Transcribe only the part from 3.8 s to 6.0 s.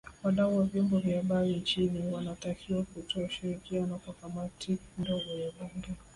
kwa Kamati ndogo ya Bunge